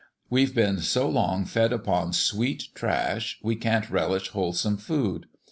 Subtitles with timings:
[0.31, 5.27] We've been so long fed upon sweet trash, we can't relish wholesome food.